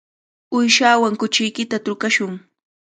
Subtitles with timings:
[0.57, 2.33] Uyshaawan kuchiykita trukashun.